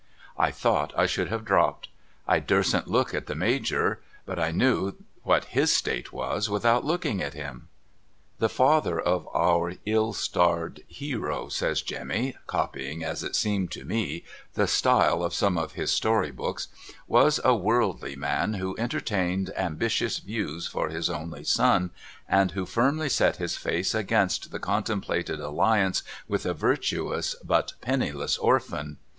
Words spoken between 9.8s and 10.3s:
ill